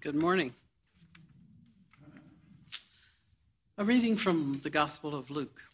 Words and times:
Good 0.00 0.14
morning. 0.14 0.54
A 3.76 3.84
reading 3.84 4.16
from 4.16 4.60
the 4.62 4.70
Gospel 4.70 5.12
of 5.12 5.28
Luke. 5.28 5.64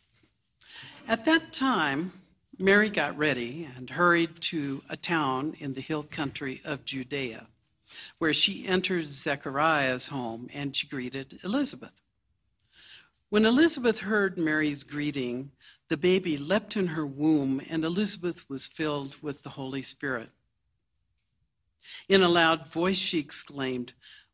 At 1.07 1.27
that 1.27 1.53
time, 1.53 2.11
Mary 2.59 2.89
got 2.89 3.19
ready 3.19 3.69
and 3.77 3.91
hurried 3.91 4.41
to 4.41 4.83
a 4.89 4.97
town 4.97 5.55
in 5.59 5.75
the 5.75 5.83
hill 5.83 6.05
country 6.05 6.63
of 6.65 6.87
Judea, 6.87 7.49
where 8.17 8.33
she 8.33 8.67
entered 8.67 9.09
Zechariah's 9.09 10.09
home 10.09 10.49
and 10.55 10.75
she 10.75 10.87
greeted 10.87 11.41
Elizabeth. 11.45 12.01
When 13.29 13.45
Elizabeth 13.45 13.99
heard 13.99 14.39
Mary's 14.39 14.85
greeting, 14.85 15.51
the 15.89 15.99
baby 15.99 16.39
leapt 16.39 16.79
in 16.79 16.87
her 16.87 17.05
womb, 17.05 17.61
and 17.69 17.85
Elizabeth 17.85 18.49
was 18.49 18.67
filled 18.67 19.23
with 19.23 19.43
the 19.43 19.51
Holy 19.51 19.83
Spirit. 19.83 20.31
In 22.09 22.23
a 22.23 22.29
loud 22.29 22.69
voice, 22.69 22.99
she 22.99 23.19
exclaimed, 23.19 23.93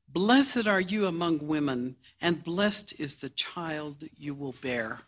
Blessed 0.08 0.66
are 0.66 0.80
you 0.80 1.06
among 1.06 1.46
women, 1.46 1.96
and 2.20 2.42
blessed 2.42 2.98
is 2.98 3.20
the 3.20 3.30
child 3.30 4.04
you 4.16 4.34
will 4.34 4.54
bear. 4.60 5.02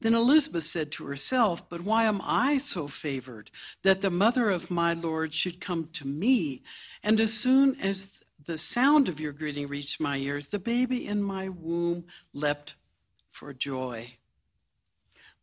Then 0.00 0.14
Elizabeth 0.14 0.64
said 0.64 0.92
to 0.92 1.06
herself, 1.06 1.68
But 1.68 1.80
why 1.80 2.04
am 2.04 2.20
I 2.22 2.58
so 2.58 2.86
favored 2.86 3.50
that 3.82 4.02
the 4.02 4.10
mother 4.10 4.50
of 4.50 4.70
my 4.70 4.92
Lord 4.92 5.32
should 5.32 5.60
come 5.60 5.88
to 5.94 6.06
me? 6.06 6.62
And 7.02 7.20
as 7.20 7.32
soon 7.32 7.80
as 7.80 8.22
the 8.44 8.58
sound 8.58 9.08
of 9.08 9.20
your 9.20 9.32
greeting 9.32 9.68
reached 9.68 10.00
my 10.00 10.18
ears, 10.18 10.48
the 10.48 10.58
baby 10.58 11.06
in 11.06 11.22
my 11.22 11.48
womb 11.48 12.04
leapt 12.32 12.74
for 13.30 13.52
joy. 13.54 14.14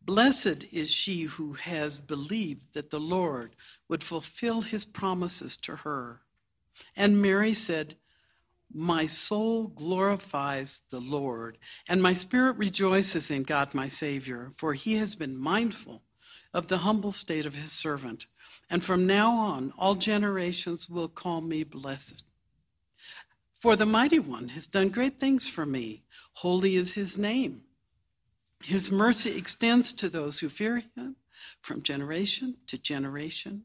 Blessed 0.02 0.64
is 0.70 0.90
she 0.92 1.22
who 1.22 1.54
has 1.54 1.98
believed 1.98 2.74
that 2.74 2.90
the 2.90 3.00
Lord 3.00 3.56
would 3.88 4.02
fulfill 4.02 4.62
his 4.62 4.84
promises 4.84 5.56
to 5.58 5.76
her. 5.76 6.20
And 6.96 7.20
Mary 7.20 7.54
said, 7.54 7.96
My 8.72 9.06
soul 9.06 9.68
glorifies 9.68 10.82
the 10.90 11.00
Lord, 11.00 11.58
and 11.88 12.02
my 12.02 12.12
spirit 12.12 12.56
rejoices 12.56 13.30
in 13.30 13.42
God 13.42 13.74
my 13.74 13.88
Savior, 13.88 14.50
for 14.56 14.74
he 14.74 14.96
has 14.96 15.14
been 15.14 15.36
mindful 15.36 16.02
of 16.52 16.68
the 16.68 16.78
humble 16.78 17.12
state 17.12 17.46
of 17.46 17.54
his 17.54 17.72
servant. 17.72 18.26
And 18.70 18.82
from 18.82 19.06
now 19.06 19.30
on, 19.30 19.72
all 19.76 19.94
generations 19.94 20.88
will 20.88 21.08
call 21.08 21.40
me 21.40 21.64
blessed. 21.64 22.24
For 23.60 23.76
the 23.76 23.86
Mighty 23.86 24.18
One 24.18 24.48
has 24.48 24.66
done 24.66 24.88
great 24.88 25.18
things 25.18 25.48
for 25.48 25.64
me. 25.64 26.02
Holy 26.34 26.76
is 26.76 26.94
his 26.94 27.18
name. 27.18 27.62
His 28.62 28.90
mercy 28.90 29.36
extends 29.36 29.92
to 29.94 30.08
those 30.08 30.40
who 30.40 30.48
fear 30.48 30.82
him 30.96 31.16
from 31.60 31.82
generation 31.82 32.56
to 32.66 32.78
generation. 32.78 33.64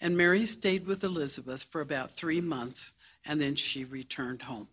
And 0.00 0.16
Mary 0.16 0.46
stayed 0.46 0.86
with 0.86 1.02
Elizabeth 1.02 1.64
for 1.64 1.80
about 1.80 2.12
three 2.12 2.40
months, 2.40 2.92
and 3.24 3.40
then 3.40 3.56
she 3.56 3.84
returned 3.84 4.42
home. 4.42 4.68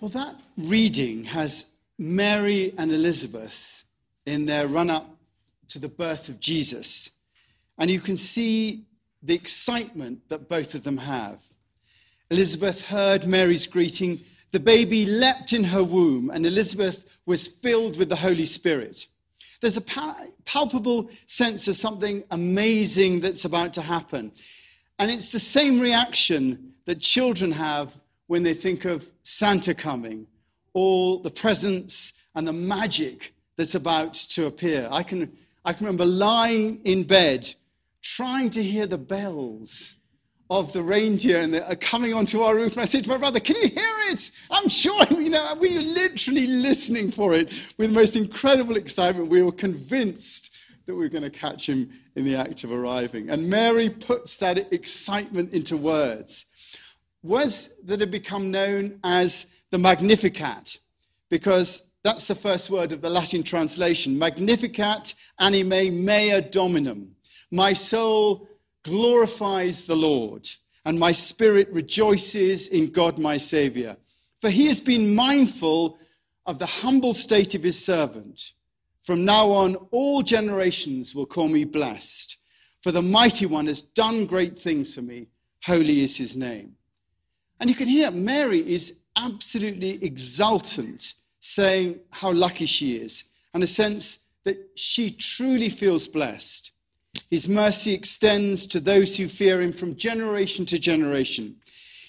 Well, 0.00 0.10
that 0.10 0.40
reading 0.56 1.24
has 1.24 1.66
Mary 1.98 2.72
and 2.78 2.90
Elizabeth 2.90 3.84
in 4.24 4.46
their 4.46 4.66
run 4.66 4.88
up 4.88 5.17
to 5.68 5.78
the 5.78 5.88
birth 5.88 6.28
of 6.28 6.40
Jesus. 6.40 7.10
And 7.78 7.90
you 7.90 8.00
can 8.00 8.16
see 8.16 8.84
the 9.22 9.34
excitement 9.34 10.28
that 10.28 10.48
both 10.48 10.74
of 10.74 10.84
them 10.84 10.98
have. 10.98 11.42
Elizabeth 12.30 12.86
heard 12.86 13.26
Mary's 13.26 13.66
greeting. 13.66 14.20
The 14.50 14.60
baby 14.60 15.06
leapt 15.06 15.52
in 15.52 15.64
her 15.64 15.84
womb, 15.84 16.30
and 16.30 16.46
Elizabeth 16.46 17.18
was 17.26 17.46
filled 17.46 17.98
with 17.98 18.08
the 18.08 18.16
Holy 18.16 18.46
Spirit. 18.46 19.06
There's 19.60 19.76
a 19.76 20.24
palpable 20.44 21.10
sense 21.26 21.68
of 21.68 21.76
something 21.76 22.22
amazing 22.30 23.20
that's 23.20 23.44
about 23.44 23.74
to 23.74 23.82
happen. 23.82 24.32
And 24.98 25.10
it's 25.10 25.30
the 25.32 25.38
same 25.38 25.80
reaction 25.80 26.74
that 26.84 27.00
children 27.00 27.52
have 27.52 27.98
when 28.28 28.42
they 28.42 28.54
think 28.54 28.84
of 28.84 29.10
Santa 29.22 29.74
coming, 29.74 30.26
all 30.74 31.18
the 31.18 31.30
presents 31.30 32.12
and 32.34 32.46
the 32.46 32.52
magic 32.52 33.34
that's 33.56 33.74
about 33.74 34.14
to 34.14 34.46
appear. 34.46 34.88
I 34.90 35.02
can, 35.02 35.36
I 35.68 35.74
can 35.74 35.84
remember 35.84 36.06
lying 36.06 36.80
in 36.84 37.04
bed 37.04 37.46
trying 38.00 38.48
to 38.50 38.62
hear 38.62 38.86
the 38.86 38.96
bells 38.96 39.96
of 40.48 40.72
the 40.72 40.82
reindeer 40.82 41.42
and 41.42 41.52
they're 41.52 41.70
uh, 41.70 41.74
coming 41.78 42.14
onto 42.14 42.40
our 42.40 42.54
roof. 42.54 42.72
And 42.72 42.80
I 42.80 42.86
said 42.86 43.04
to 43.04 43.10
my 43.10 43.18
brother, 43.18 43.38
Can 43.38 43.54
you 43.56 43.68
hear 43.68 43.94
it? 44.08 44.30
I'm 44.50 44.70
sure, 44.70 45.04
you 45.10 45.28
know, 45.28 45.54
we 45.60 45.74
were 45.74 45.82
literally 45.82 46.46
listening 46.46 47.10
for 47.10 47.34
it 47.34 47.48
with 47.76 47.90
the 47.90 47.94
most 47.94 48.16
incredible 48.16 48.76
excitement. 48.76 49.28
We 49.28 49.42
were 49.42 49.52
convinced 49.52 50.52
that 50.86 50.94
we 50.94 51.00
were 51.00 51.10
going 51.10 51.30
to 51.30 51.38
catch 51.38 51.68
him 51.68 51.90
in 52.16 52.24
the 52.24 52.36
act 52.36 52.64
of 52.64 52.72
arriving. 52.72 53.28
And 53.28 53.50
Mary 53.50 53.90
puts 53.90 54.38
that 54.38 54.72
excitement 54.72 55.52
into 55.52 55.76
words 55.76 56.46
words 57.22 57.68
that 57.84 58.00
have 58.00 58.10
become 58.10 58.50
known 58.50 59.00
as 59.04 59.48
the 59.70 59.76
Magnificat, 59.76 60.78
because 61.28 61.87
that's 62.04 62.28
the 62.28 62.34
first 62.34 62.70
word 62.70 62.92
of 62.92 63.00
the 63.00 63.10
Latin 63.10 63.42
translation. 63.42 64.18
Magnificat 64.18 65.14
anima 65.38 65.90
mea 65.90 66.40
dominum. 66.40 67.16
My 67.50 67.72
soul 67.72 68.48
glorifies 68.84 69.84
the 69.84 69.96
Lord, 69.96 70.48
and 70.84 70.98
my 70.98 71.12
spirit 71.12 71.68
rejoices 71.70 72.68
in 72.68 72.90
God 72.90 73.18
my 73.18 73.36
Saviour. 73.36 73.96
For 74.40 74.50
he 74.50 74.66
has 74.66 74.80
been 74.80 75.14
mindful 75.14 75.98
of 76.46 76.58
the 76.58 76.66
humble 76.66 77.14
state 77.14 77.54
of 77.54 77.62
his 77.62 77.84
servant. 77.84 78.52
From 79.02 79.24
now 79.24 79.50
on, 79.50 79.74
all 79.90 80.22
generations 80.22 81.14
will 81.14 81.26
call 81.26 81.48
me 81.48 81.64
blessed. 81.64 82.38
For 82.82 82.92
the 82.92 83.02
mighty 83.02 83.46
one 83.46 83.66
has 83.66 83.82
done 83.82 84.26
great 84.26 84.58
things 84.58 84.94
for 84.94 85.02
me. 85.02 85.28
Holy 85.64 86.00
is 86.00 86.16
his 86.16 86.36
name. 86.36 86.76
And 87.60 87.68
you 87.68 87.74
can 87.74 87.88
hear 87.88 88.10
Mary 88.10 88.60
is 88.60 89.00
absolutely 89.16 90.02
exultant, 90.04 91.14
saying 91.40 92.00
how 92.10 92.32
lucky 92.32 92.66
she 92.66 92.96
is, 92.96 93.24
and 93.54 93.62
a 93.62 93.66
sense 93.66 94.20
that 94.44 94.58
she 94.74 95.10
truly 95.10 95.68
feels 95.68 96.08
blessed. 96.08 96.72
His 97.30 97.48
mercy 97.48 97.92
extends 97.92 98.66
to 98.68 98.80
those 98.80 99.16
who 99.16 99.28
fear 99.28 99.60
him 99.60 99.72
from 99.72 99.96
generation 99.96 100.64
to 100.66 100.78
generation. 100.78 101.56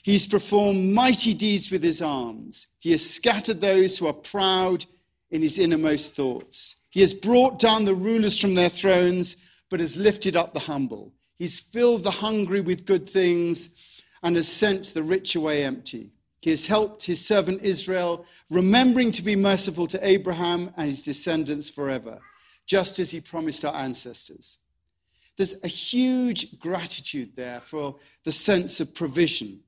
He's 0.03 0.25
performed 0.25 0.93
mighty 0.93 1.33
deeds 1.33 1.71
with 1.71 1.83
his 1.83 2.01
arms. 2.01 2.67
He 2.81 2.91
has 2.91 3.07
scattered 3.07 3.59
those 3.59 3.97
who 3.97 4.07
are 4.07 4.13
proud 4.13 4.85
in 5.31 5.41
his 5.41 5.59
innermost 5.59 6.15
thoughts. 6.15 6.77
He 6.89 7.01
has 7.01 7.13
brought 7.13 7.59
down 7.59 7.85
the 7.85 7.93
rulers 7.93 8.39
from 8.39 8.55
their 8.55 8.69
thrones, 8.69 9.35
but 9.69 9.79
has 9.79 9.97
lifted 9.97 10.35
up 10.35 10.53
the 10.53 10.59
humble. 10.59 11.13
He's 11.37 11.59
filled 11.59 12.03
the 12.03 12.11
hungry 12.11 12.61
with 12.61 12.85
good 12.85 13.09
things 13.09 13.75
and 14.23 14.35
has 14.35 14.47
sent 14.47 14.93
the 14.93 15.03
rich 15.03 15.35
away 15.35 15.63
empty. 15.63 16.11
He 16.41 16.49
has 16.51 16.67
helped 16.67 17.03
his 17.03 17.25
servant 17.25 17.61
Israel, 17.63 18.25
remembering 18.49 19.11
to 19.13 19.21
be 19.21 19.35
merciful 19.35 19.87
to 19.87 20.07
Abraham 20.07 20.73
and 20.77 20.89
his 20.89 21.03
descendants 21.03 21.69
forever, 21.69 22.19
just 22.65 22.99
as 22.99 23.11
he 23.11 23.19
promised 23.19 23.65
our 23.65 23.75
ancestors. 23.75 24.59
There's 25.35 25.61
a 25.63 25.67
huge 25.67 26.59
gratitude 26.59 27.35
there 27.35 27.61
for 27.61 27.97
the 28.23 28.31
sense 28.31 28.79
of 28.79 28.95
provision, 28.95 29.61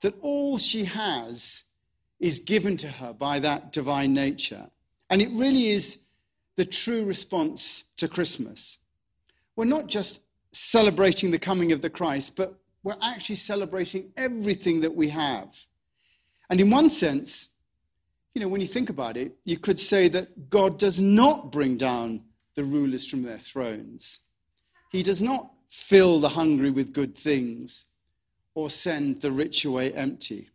that 0.00 0.14
all 0.20 0.58
she 0.58 0.84
has 0.84 1.64
is 2.18 2.40
given 2.40 2.76
to 2.78 2.88
her 2.88 3.12
by 3.12 3.38
that 3.40 3.72
divine 3.72 4.14
nature. 4.14 4.70
And 5.10 5.20
it 5.20 5.30
really 5.32 5.68
is 5.68 6.02
the 6.56 6.64
true 6.64 7.04
response 7.04 7.84
to 7.98 8.08
Christmas. 8.08 8.78
We're 9.54 9.66
not 9.66 9.86
just 9.86 10.20
celebrating 10.52 11.30
the 11.30 11.38
coming 11.38 11.72
of 11.72 11.82
the 11.82 11.90
Christ, 11.90 12.36
but 12.36 12.58
we're 12.82 12.96
actually 13.02 13.36
celebrating 13.36 14.12
everything 14.16 14.80
that 14.80 14.94
we 14.94 15.08
have. 15.10 15.56
And 16.50 16.60
in 16.60 16.70
one 16.70 16.88
sense, 16.88 17.48
you 18.34 18.40
know, 18.40 18.48
when 18.48 18.60
you 18.60 18.66
think 18.66 18.90
about 18.90 19.16
it, 19.16 19.36
you 19.44 19.58
could 19.58 19.80
say 19.80 20.08
that 20.08 20.50
God 20.50 20.78
does 20.78 21.00
not 21.00 21.50
bring 21.50 21.76
down 21.76 22.24
the 22.54 22.64
rulers 22.64 23.08
from 23.08 23.22
their 23.22 23.38
thrones. 23.38 24.26
He 24.92 25.02
does 25.02 25.22
not 25.22 25.50
fill 25.68 26.20
the 26.20 26.28
hungry 26.28 26.70
with 26.70 26.92
good 26.92 27.16
things, 27.16 27.86
or 28.54 28.70
send 28.70 29.20
the 29.20 29.30
rich 29.30 29.64
away 29.64 29.92
empty. 29.92 30.48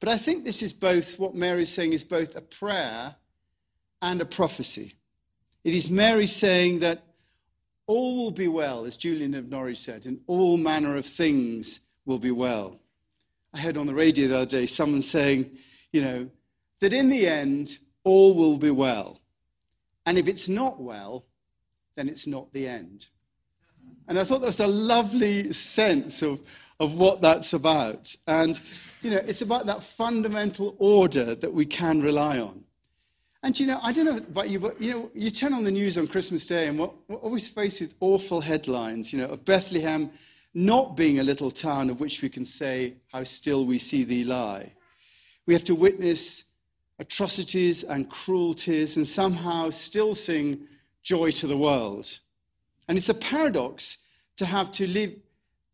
But 0.00 0.08
I 0.08 0.18
think 0.18 0.44
this 0.44 0.62
is 0.62 0.72
both, 0.72 1.18
what 1.18 1.34
Mary's 1.34 1.72
saying 1.72 1.92
is 1.92 2.04
both 2.04 2.36
a 2.36 2.40
prayer 2.40 3.16
and 4.02 4.20
a 4.20 4.26
prophecy. 4.26 4.94
It 5.64 5.74
is 5.74 5.90
Mary 5.90 6.26
saying 6.26 6.80
that 6.80 7.02
all 7.86 8.16
will 8.16 8.30
be 8.30 8.48
well, 8.48 8.84
as 8.84 8.96
Julian 8.96 9.34
of 9.34 9.48
Norwich 9.48 9.78
said, 9.78 10.06
and 10.06 10.20
all 10.26 10.56
manner 10.56 10.96
of 10.96 11.06
things 11.06 11.80
will 12.04 12.18
be 12.18 12.30
well. 12.30 12.78
I 13.56 13.58
heard 13.58 13.78
on 13.78 13.86
the 13.86 13.94
radio 13.94 14.28
the 14.28 14.36
other 14.36 14.46
day 14.46 14.66
someone 14.66 15.00
saying, 15.00 15.50
you 15.90 16.02
know, 16.02 16.28
that 16.80 16.92
in 16.92 17.08
the 17.08 17.26
end, 17.26 17.78
all 18.04 18.34
will 18.34 18.58
be 18.58 18.70
well. 18.70 19.18
And 20.04 20.18
if 20.18 20.28
it's 20.28 20.46
not 20.46 20.78
well, 20.78 21.24
then 21.94 22.06
it's 22.06 22.26
not 22.26 22.52
the 22.52 22.68
end. 22.68 23.06
And 24.08 24.18
I 24.18 24.24
thought 24.24 24.42
that 24.42 24.48
was 24.48 24.60
a 24.60 24.66
lovely 24.66 25.54
sense 25.54 26.20
of, 26.20 26.42
of 26.80 26.98
what 26.98 27.22
that's 27.22 27.54
about. 27.54 28.14
And, 28.26 28.60
you 29.00 29.10
know, 29.10 29.22
it's 29.26 29.40
about 29.40 29.64
that 29.64 29.82
fundamental 29.82 30.76
order 30.78 31.34
that 31.34 31.54
we 31.54 31.64
can 31.64 32.02
rely 32.02 32.38
on. 32.38 32.62
And, 33.42 33.58
you 33.58 33.68
know, 33.68 33.80
I 33.82 33.92
don't 33.92 34.04
know 34.04 34.18
about 34.18 34.50
you, 34.50 34.60
but, 34.60 34.82
you 34.82 34.92
know, 34.92 35.10
you 35.14 35.30
turn 35.30 35.54
on 35.54 35.64
the 35.64 35.70
news 35.70 35.96
on 35.96 36.08
Christmas 36.08 36.46
Day 36.46 36.68
and 36.68 36.78
we're, 36.78 36.90
we're 37.08 37.16
always 37.16 37.48
faced 37.48 37.80
with 37.80 37.94
awful 38.00 38.42
headlines, 38.42 39.14
you 39.14 39.18
know, 39.18 39.28
of 39.28 39.46
Bethlehem 39.46 40.10
not 40.56 40.96
being 40.96 41.18
a 41.18 41.22
little 41.22 41.50
town 41.50 41.90
of 41.90 42.00
which 42.00 42.22
we 42.22 42.30
can 42.30 42.46
say, 42.46 42.94
How 43.12 43.22
still 43.24 43.66
we 43.66 43.76
see 43.76 44.04
thee 44.04 44.24
lie. 44.24 44.72
We 45.44 45.52
have 45.52 45.64
to 45.64 45.74
witness 45.74 46.44
atrocities 46.98 47.84
and 47.84 48.08
cruelties 48.08 48.96
and 48.96 49.06
somehow 49.06 49.68
still 49.68 50.14
sing 50.14 50.66
joy 51.02 51.30
to 51.32 51.46
the 51.46 51.58
world. 51.58 52.20
And 52.88 52.96
it's 52.96 53.10
a 53.10 53.14
paradox 53.14 54.06
to 54.38 54.46
have 54.46 54.70
to 54.72 54.86
live, 54.86 55.12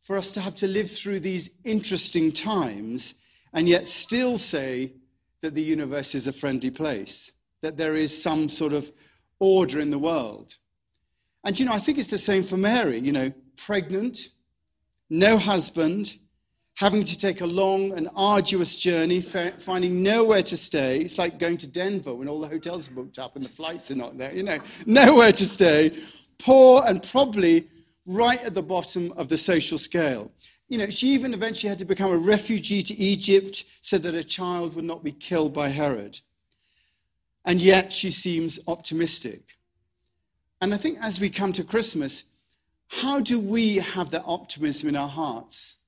for 0.02 0.19
us 0.19 0.32
to 0.32 0.40
have 0.40 0.56
to 0.56 0.67
live 0.67 0.90
through 0.90 1.20
these 1.20 1.50
interesting 1.62 2.32
times 2.32 3.23
and 3.52 3.69
yet 3.69 3.87
still 3.87 4.37
say 4.37 4.94
that 5.43 5.55
the 5.55 5.62
universe 5.62 6.17
is 6.17 6.26
a 6.26 6.32
friendly 6.32 6.73
place, 6.73 7.31
that 7.61 7.76
there 7.76 7.94
is 7.94 8.20
some 8.20 8.49
sort 8.49 8.73
of 8.73 8.90
order 9.38 9.78
in 9.78 9.90
the 9.90 9.99
world. 9.99 10.56
And, 11.44 11.58
you 11.58 11.67
know, 11.67 11.73
I 11.73 11.78
think 11.78 11.99
it's 11.99 12.11
the 12.11 12.19
same 12.19 12.43
for 12.43 12.56
Mary, 12.56 12.99
you 12.99 13.12
know, 13.12 13.32
pregnant, 13.56 14.28
no 15.12 15.37
husband, 15.37 16.17
having 16.76 17.05
to 17.05 17.19
take 17.19 17.43
a 17.43 17.47
long 17.47 17.93
and 17.93 18.09
arduous 18.17 18.76
journey, 18.76 19.20
finding 19.20 20.03
nowhere 20.03 20.43
to 20.43 20.56
stay. 20.56 21.00
It's 21.00 21.19
like 21.19 21.38
going 21.38 21.59
to 21.59 21.67
Denver 21.67 22.14
when 22.14 22.29
all 22.29 22.41
the 22.41 22.49
hotels 22.49 22.91
are 22.91 22.94
booked 22.94 23.19
up 23.19 23.37
and 23.37 23.44
the 23.44 23.50
flights 23.50 23.91
are 23.91 23.94
not 23.94 24.17
there, 24.17 24.35
you 24.35 24.43
know, 24.43 24.59
nowhere 24.87 25.32
to 25.32 25.44
stay. 25.44 25.93
Poor 26.38 26.82
and 26.87 27.03
probably 27.03 27.69
right 28.06 28.43
at 28.43 28.55
the 28.55 28.62
bottom 28.62 29.12
of 29.12 29.29
the 29.29 29.37
social 29.37 29.76
scale. 29.76 30.32
You 30.70 30.79
know, 30.79 30.88
she 30.88 31.09
even 31.09 31.35
eventually 31.35 31.69
had 31.69 31.79
to 31.81 31.85
become 31.85 32.11
a 32.11 32.17
refugee 32.17 32.82
to 32.82 32.94
Egypt 32.94 33.67
so 33.82 33.99
that 33.99 34.14
her 34.14 34.23
child 34.23 34.75
would 34.75 34.87
not 34.87 35.05
be 35.05 35.12
killed 35.12 35.53
by 35.53 35.69
Herod. 35.69 36.19
And 37.44 37.61
yet 37.61 37.93
she 37.93 38.11
seems 38.11 38.59
optimistic. 38.67 39.43
And 40.62 40.73
I 40.73 40.79
think 40.79 40.97
as 41.03 41.20
we 41.20 41.29
come 41.29 41.53
to 41.53 41.64
Christmas, 41.64 42.25
how 43.00 43.21
do 43.21 43.39
we 43.41 43.77
have 43.77 44.11
that 44.11 44.25
optimism 44.27 44.89
in 44.89 44.97
our 44.97 45.09
hearts? 45.09 45.83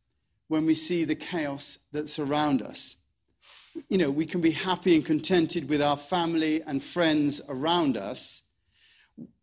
when 0.48 0.66
we 0.66 0.74
see 0.74 1.04
the 1.04 1.14
chaos 1.14 1.78
that's 1.92 2.18
around 2.18 2.62
us. 2.62 2.96
You 3.88 3.98
know, 3.98 4.10
we 4.10 4.26
can 4.26 4.40
be 4.40 4.50
happy 4.50 4.94
and 4.94 5.04
contented 5.04 5.68
with 5.68 5.82
our 5.82 5.96
family 5.96 6.62
and 6.62 6.82
friends 6.82 7.40
around 7.48 7.96
us, 7.96 8.42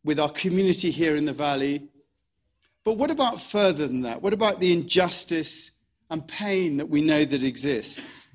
with 0.04 0.20
our 0.20 0.30
community 0.30 0.90
here 0.90 1.16
in 1.16 1.26
the 1.26 1.34
valley. 1.34 1.90
But 2.84 2.98
what 2.98 3.12
about 3.12 3.42
further 3.42 3.88
than 3.88 4.02
that? 4.04 4.22
What 4.22 4.34
about 4.34 4.60
the 4.60 4.72
injustice 4.72 5.72
and 6.10 6.26
pain 6.28 6.78
that 6.78 6.90
we 6.90 7.02
know 7.02 7.26
that 7.26 7.44
exists? 7.44 8.28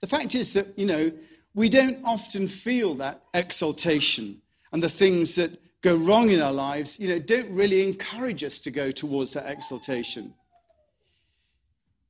The 0.00 0.06
fact 0.06 0.34
is 0.34 0.52
that, 0.54 0.76
you 0.78 0.86
know, 0.86 1.12
we 1.54 1.68
don't 1.68 2.04
often 2.04 2.48
feel 2.48 2.94
that 2.96 3.22
exaltation 3.32 4.42
and 4.72 4.82
the 4.82 4.88
things 4.88 5.36
that 5.36 5.58
go 5.86 5.94
wrong 5.94 6.30
in 6.30 6.40
our 6.40 6.52
lives, 6.52 6.98
you 6.98 7.06
know, 7.06 7.20
don't 7.20 7.48
really 7.48 7.84
encourage 7.86 8.42
us 8.42 8.58
to 8.58 8.72
go 8.72 8.90
towards 8.90 9.34
that 9.34 9.48
exaltation. 9.48 10.34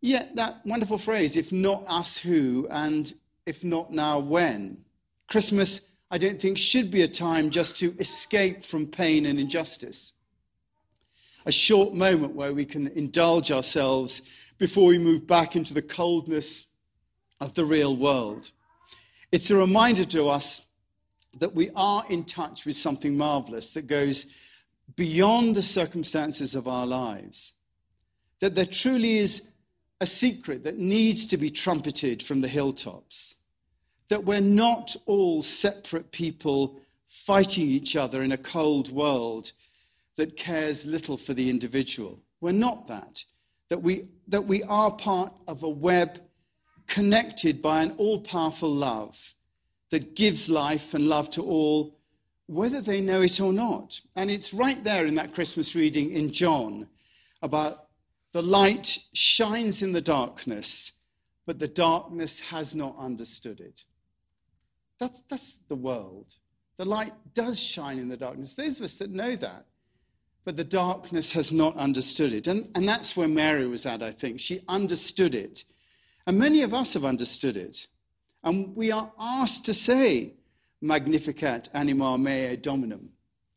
Yet 0.01 0.35
that 0.37 0.65
wonderful 0.65 0.97
phrase, 0.97 1.37
if 1.37 1.53
not 1.53 1.85
us, 1.87 2.17
who, 2.17 2.67
and 2.71 3.13
if 3.45 3.65
not 3.65 3.93
now, 3.93 4.19
when. 4.19 4.83
Christmas, 5.29 5.91
I 6.11 6.17
don't 6.17 6.41
think, 6.41 6.57
should 6.57 6.91
be 6.91 7.03
a 7.03 7.09
time 7.09 7.51
just 7.51 7.77
to 7.81 7.95
escape 7.99 8.65
from 8.65 8.87
pain 8.87 9.27
and 9.27 9.39
injustice. 9.39 10.15
A 11.45 11.53
short 11.53 11.93
moment 11.93 12.35
where 12.35 12.55
we 12.55 12.65
can 12.65 12.87
indulge 12.87 13.53
ourselves 13.53 14.23
before 14.57 14.89
we 14.89 14.97
move 14.97 15.27
back 15.27 15.55
into 15.55 15.75
the 15.75 15.83
coldness 15.83 16.69
of 17.43 17.53
the 17.53 17.67
real 17.67 17.95
world. 17.95 18.53
It's 19.33 19.51
a 19.51 19.57
reminder 19.57 20.07
to 20.07 20.31
us 20.31 20.67
that 21.41 21.55
we 21.55 21.71
are 21.75 22.05
in 22.09 22.25
touch 22.25 22.65
with 22.67 22.77
something 22.77 23.17
marvelous 23.17 23.73
that 23.75 23.87
goes 23.87 24.35
beyond 24.95 25.55
the 25.55 25.63
circumstances 25.63 26.55
of 26.55 26.69
our 26.69 26.87
lives. 26.87 27.55
That 28.41 28.55
there 28.55 28.67
truly 28.67 29.19
is 29.19 29.51
a 30.01 30.07
secret 30.07 30.65
that 30.65 30.79
needs 30.79 31.27
to 31.29 31.37
be 31.37 31.51
trumpeted 31.51 32.23
from 32.23 32.41
the 32.41 32.49
hilltops 32.49 33.37
that 34.09 34.25
we're 34.25 34.41
not 34.41 34.97
all 35.07 35.43
separate 35.43 36.13
people 36.13 36.79
fighting 37.09 37.67
each 37.67 37.97
other 37.97 38.23
in 38.23 38.33
a 38.33 38.39
cold 38.39 38.91
world 38.93 39.53
that 40.17 40.37
cares 40.37 40.87
little 40.87 41.17
for 41.17 41.35
the 41.35 41.51
individual. 41.51 42.21
We're 42.41 42.53
not 42.53 42.87
that. 42.89 43.25
That 43.69 43.83
we, 43.83 44.07
that 44.29 44.45
we 44.45 44.63
are 44.65 44.93
part 44.93 45.33
of 45.49 45.63
a 45.63 45.69
web 45.69 46.21
connected 46.87 47.61
by 47.61 47.83
an 47.83 47.95
all 47.99 48.21
powerful 48.21 48.71
love 48.71 49.35
that 49.91 50.15
gives 50.15 50.49
life 50.49 50.95
and 50.95 51.09
love 51.09 51.31
to 51.31 51.43
all, 51.43 51.97
whether 52.47 52.81
they 52.81 53.01
know 53.01 53.23
it 53.23 53.41
or 53.41 53.53
not. 53.53 54.01
And 54.15 54.31
it's 54.31 54.55
right 54.55 54.83
there 54.83 55.07
in 55.07 55.15
that 55.17 55.35
Christmas 55.35 55.75
reading 55.75 56.13
in 56.13 56.33
John 56.33 56.89
about 57.43 57.87
the 58.33 58.43
light 58.43 58.99
shines 59.13 59.83
in 59.83 59.93
the 59.93 60.01
darkness, 60.01 60.93
but 61.47 61.59
the 61.59 61.69
darkness 61.69 62.41
has 62.41 62.75
not 62.75 62.97
understood 62.99 63.61
it. 63.61 63.85
That's, 64.99 65.23
that's 65.23 65.61
the 65.69 65.77
world. 65.77 66.37
The 66.77 66.85
light 66.85 67.13
does 67.35 67.59
shine 67.59 67.99
in 67.99 68.09
the 68.09 68.17
darkness. 68.17 68.55
Those 68.55 68.79
of 68.79 68.85
us 68.85 68.99
that 68.99 69.11
know 69.11 69.37
that. 69.37 69.67
But 70.45 70.57
the 70.57 70.65
darkness 70.65 71.33
has 71.33 71.53
not 71.53 71.77
understood 71.77 72.33
it. 72.33 72.47
And, 72.47 72.69
and 72.77 72.89
that's 72.89 73.17
where 73.17 73.27
Mary 73.27 73.67
was 73.67 73.85
at, 73.85 74.03
I 74.03 74.13
think. 74.13 74.39
She 74.39 74.63
understood 74.69 75.35
it. 75.35 75.65
And 76.27 76.39
many 76.39 76.63
of 76.63 76.73
us 76.73 76.95
have 76.95 77.05
understood 77.05 77.57
it. 77.57 77.87
And 78.47 78.77
we 78.77 78.93
are 78.93 79.13
asked 79.19 79.67
to 79.67 79.75
say, 79.75 80.33
Magnificat 80.81 81.69
anima 81.75 82.17
mea 82.17 82.55
dominum. 82.57 83.11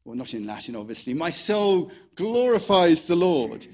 Well, 0.04 0.16
not 0.16 0.34
in 0.34 0.48
Latin, 0.48 0.76
obviously. 0.76 1.14
My 1.14 1.30
soul 1.30 1.92
glorifies 2.16 3.04
the 3.04 3.16
Lord. 3.16 3.68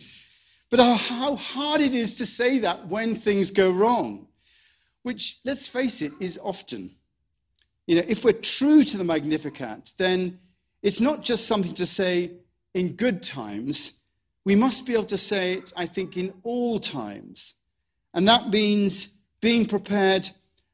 But 0.70 0.84
how 0.98 1.38
hard 1.38 1.80
it 1.80 1.96
is 1.96 2.18
to 2.18 2.26
say 2.26 2.60
that 2.60 2.88
when 2.90 3.16
things 3.16 3.52
go 3.52 3.72
wrong, 3.72 4.28
which, 5.04 5.40
let's 5.46 5.70
face 5.70 6.02
it, 6.02 6.12
is 6.20 6.38
often. 6.44 6.94
You 7.88 7.96
know, 7.96 8.06
if 8.06 8.26
we're 8.26 8.34
true 8.34 8.84
to 8.84 8.98
the 8.98 9.06
Magnificat, 9.06 9.94
then 9.98 10.38
it's 10.84 11.00
not 11.00 11.24
just 11.24 11.48
something 11.48 11.76
to 11.76 11.86
say 11.86 12.32
in 12.74 12.98
good 12.98 13.24
times. 13.24 14.02
We 14.44 14.56
must 14.56 14.86
be 14.86 14.94
able 14.94 15.06
to 15.06 15.18
say 15.18 15.54
it, 15.54 15.72
I 15.78 15.86
think, 15.86 16.18
in 16.18 16.34
all 16.44 16.78
times. 16.78 17.54
And 18.14 18.28
that 18.28 18.50
means 18.50 19.18
being 19.40 19.66
prepared 19.66 20.30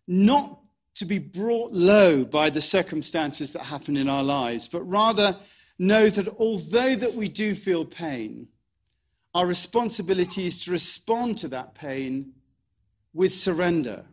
not 0.08 0.60
to 0.96 1.06
be 1.06 1.20
brought 1.20 1.72
low 1.72 2.26
by 2.26 2.50
the 2.50 2.62
circumstances 2.62 3.54
that 3.54 3.64
happen 3.64 3.98
in 3.98 4.10
our 4.10 4.24
lives, 4.24 4.68
but 4.68 4.84
rather 4.84 5.36
know 5.80 6.10
that 6.10 6.28
although 6.38 6.96
that 6.96 7.16
we 7.16 7.28
do 7.28 7.56
feel 7.56 7.86
pain, 7.86 8.48
our 9.34 9.46
responsibility 9.46 10.46
is 10.46 10.64
to 10.64 10.72
respond 10.72 11.38
to 11.38 11.48
that 11.48 11.74
pain 11.74 12.34
with 13.14 13.34
surrender. 13.34 14.06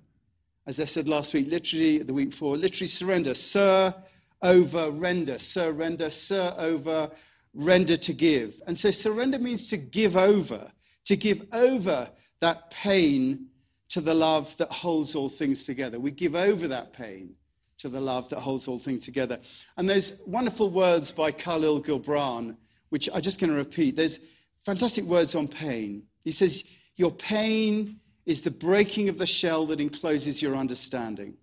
As 0.67 0.81
I 0.81 0.85
said 0.85 1.09
last 1.09 1.35
week, 1.35 1.49
literally 1.49 1.99
the 1.99 2.15
week 2.15 2.31
before, 2.31 2.57
literally 2.57 2.87
surrender. 2.87 3.35
Sir 3.35 3.95
over 4.43 4.91
render. 4.91 5.39
Surrender, 5.39 6.11
sir 6.11 6.55
over 6.59 7.11
render 7.55 7.97
to 7.97 8.13
give. 8.13 8.61
And 8.67 8.77
so 8.77 8.91
surrender 8.91 9.39
means 9.39 9.69
to 9.71 9.77
give 9.77 10.17
over, 10.17 10.71
to 11.07 11.17
give 11.17 11.47
over 11.53 12.11
that 12.41 12.71
pain 12.71 13.47
to 13.91 14.01
the 14.01 14.15
love 14.15 14.57
that 14.59 14.71
holds 14.71 15.15
all 15.15 15.29
things 15.29 15.65
together. 15.65 15.99
We 15.99 16.11
give 16.11 16.35
over 16.35 16.69
that 16.69 16.93
pain 16.93 17.35
to 17.79 17.89
the 17.89 18.01
love 18.01 18.29
that 18.29 18.41
holds 18.41 18.69
all 18.69 18.79
things 18.79 19.05
together. 19.05 19.39
And 19.77 19.89
there's 19.89 20.21
wonderful 20.27 20.71
words 20.71 21.13
by 21.13 21.31
Khalil 21.31 21.83
Gibran, 21.83 22.57
which 22.91 23.09
I'm 23.13 23.23
just 23.23 23.41
going 23.41 23.53
to 23.53 23.57
repeat. 23.57 23.97
There's 23.97 24.19
fantastic 24.65 25.05
words 25.05 25.35
on 25.35 25.49
pain. 25.49 26.03
He 26.25 26.33
says, 26.33 26.65
Your 26.97 27.13
pain 27.13 28.01
is 28.27 28.43
the 28.43 28.51
breaking 28.51 29.09
of 29.09 29.19
the 29.19 29.27
shell 29.27 29.65
that 29.67 29.81
encloses 29.81 30.43
your 30.43 30.57
understanding. 30.57 31.35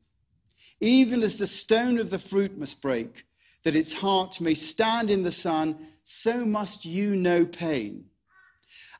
Even 0.82 1.24
as 1.24 1.40
the 1.40 1.48
stone 1.48 1.98
of 2.00 2.10
the 2.10 2.20
fruit 2.20 2.58
must 2.58 2.82
break, 2.82 3.26
that 3.64 3.76
its 3.76 3.94
heart 3.94 4.40
may 4.40 4.54
stand 4.54 5.10
in 5.10 5.24
the 5.24 5.32
sun, 5.32 5.88
so 6.04 6.46
must 6.46 6.86
you 6.86 7.16
know 7.16 7.46
pain. 7.46 8.06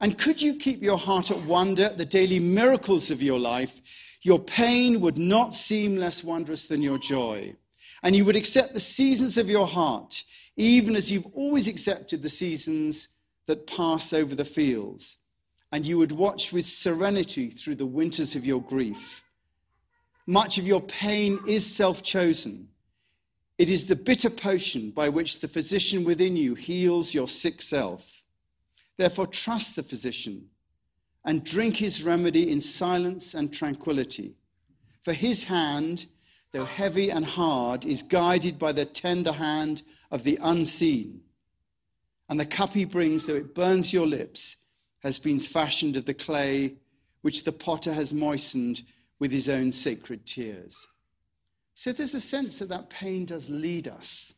And 0.02 0.18
could 0.18 0.42
you 0.42 0.56
keep 0.56 0.82
your 0.82 0.98
heart 0.98 1.32
at 1.32 1.42
wonder 1.44 1.86
at 1.86 1.98
the 1.98 2.06
daily 2.06 2.40
miracles 2.40 3.12
of 3.12 3.22
your 3.22 3.40
life, 3.40 3.82
your 4.22 4.40
pain 4.40 5.02
would 5.02 5.18
not 5.18 5.54
seem 5.54 5.96
less 5.96 6.24
wondrous 6.24 6.68
than 6.68 6.82
your 6.82 6.98
joy. 6.98 7.56
And 8.04 8.16
you 8.16 8.26
would 8.26 8.36
accept 8.36 8.74
the 8.74 8.80
seasons 8.80 9.38
of 9.38 9.50
your 9.50 9.68
heart, 9.68 10.24
even 10.58 10.96
as 10.96 11.12
you've 11.12 11.28
always 11.34 11.68
accepted 11.68 12.22
the 12.22 12.30
seasons 12.30 13.10
that 13.46 13.68
pass 13.68 14.14
over 14.14 14.36
the 14.36 14.46
fields. 14.46 15.18
And 15.72 15.86
you 15.86 15.98
would 15.98 16.12
watch 16.12 16.52
with 16.52 16.66
serenity 16.66 17.50
through 17.50 17.76
the 17.76 17.86
winters 17.86 18.36
of 18.36 18.46
your 18.46 18.62
grief. 18.62 19.24
Much 20.28 20.58
of 20.58 20.66
your 20.66 20.82
pain 20.82 21.40
is 21.48 21.66
self 21.66 22.02
chosen. 22.02 22.70
It 23.58 23.70
is 23.70 23.86
the 23.86 23.96
bitter 23.96 24.30
potion 24.30 24.92
by 24.92 25.10
which 25.10 25.40
the 25.40 25.48
physician 25.48 26.04
within 26.04 26.36
you 26.36 26.56
heals 26.56 27.14
your 27.14 27.28
sick 27.28 27.62
self. 27.62 28.15
Therefore, 28.98 29.28
trust 29.28 29.76
the 29.76 29.84
physician 29.84 30.50
and 31.26 31.44
drink 31.44 31.78
his 31.78 32.04
remedy 32.04 32.52
in 32.52 32.62
silence 32.62 33.34
and 33.34 33.52
tranquility. 33.52 34.36
For 35.02 35.14
his 35.14 35.44
hand, 35.44 36.06
though 36.52 36.66
heavy 36.66 37.10
and 37.10 37.26
hard, 37.26 37.86
is 37.86 38.02
guided 38.02 38.58
by 38.58 38.72
the 38.72 38.86
tender 38.86 39.34
hand 39.34 39.82
of 40.12 40.24
the 40.24 40.40
unseen. 40.42 41.22
And 42.30 42.40
the 42.40 42.46
cup 42.46 42.74
he 42.74 42.86
brings, 42.86 43.26
though 43.26 43.36
it 43.36 43.54
burns 43.54 43.94
your 43.94 44.08
lips, 44.08 44.58
has 45.00 45.20
been 45.20 45.40
fashioned 45.40 45.98
of 45.98 46.06
the 46.06 46.14
clay 46.14 46.76
which 47.22 47.44
the 47.44 47.52
potter 47.52 47.94
has 47.94 48.14
moistened 48.14 48.84
with 49.20 49.32
his 49.32 49.50
own 49.50 49.72
sacred 49.72 50.26
tears. 50.26 50.88
So 51.74 51.92
there's 51.92 52.14
a 52.14 52.22
sense 52.22 52.60
that 52.60 52.70
that 52.70 52.90
pain 52.90 53.26
does 53.26 53.50
lead 53.50 53.88
us. 53.88 54.34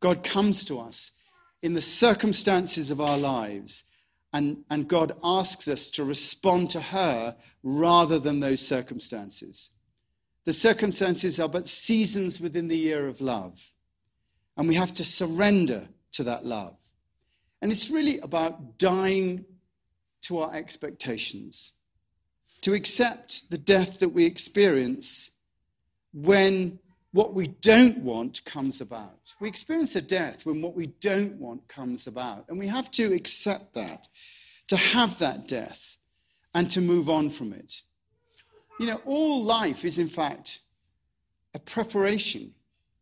God 0.00 0.22
comes 0.22 0.64
to 0.66 0.78
us 0.78 1.12
in 1.62 1.74
the 1.74 1.82
circumstances 1.82 2.90
of 2.90 3.00
our 3.00 3.16
lives, 3.16 3.84
and, 4.32 4.64
and 4.70 4.88
God 4.88 5.12
asks 5.22 5.68
us 5.68 5.90
to 5.92 6.04
respond 6.04 6.70
to 6.70 6.80
her 6.80 7.36
rather 7.62 8.18
than 8.18 8.40
those 8.40 8.66
circumstances. 8.66 9.70
The 10.44 10.52
circumstances 10.52 11.38
are 11.38 11.48
but 11.48 11.68
seasons 11.68 12.40
within 12.40 12.66
the 12.66 12.76
year 12.76 13.06
of 13.06 13.20
love, 13.20 13.72
and 14.56 14.68
we 14.68 14.74
have 14.74 14.92
to 14.94 15.04
surrender 15.04 15.88
to 16.12 16.24
that 16.24 16.44
love. 16.44 16.76
And 17.60 17.70
it's 17.70 17.90
really 17.90 18.18
about 18.18 18.78
dying 18.78 19.44
to 20.22 20.38
our 20.38 20.52
expectations, 20.54 21.72
to 22.62 22.74
accept 22.74 23.50
the 23.50 23.58
death 23.58 24.00
that 24.00 24.08
we 24.08 24.24
experience 24.24 25.30
when 26.12 26.78
what 27.12 27.34
we 27.34 27.46
don't 27.46 27.98
want 27.98 28.44
comes 28.44 28.80
about. 28.80 29.34
We 29.38 29.48
experience 29.48 29.94
a 29.96 30.00
death 30.00 30.46
when 30.46 30.62
what 30.62 30.74
we 30.74 30.86
don't 30.86 31.34
want 31.34 31.68
comes 31.68 32.06
about. 32.06 32.46
And 32.48 32.58
we 32.58 32.66
have 32.68 32.90
to 32.92 33.12
accept 33.12 33.74
that, 33.74 34.08
to 34.68 34.76
have 34.76 35.18
that 35.18 35.46
death, 35.46 35.98
and 36.54 36.70
to 36.70 36.80
move 36.80 37.10
on 37.10 37.30
from 37.30 37.52
it. 37.52 37.82
You 38.80 38.86
know, 38.86 39.00
all 39.04 39.42
life 39.42 39.84
is, 39.84 39.98
in 39.98 40.08
fact, 40.08 40.60
a 41.54 41.58
preparation 41.58 42.54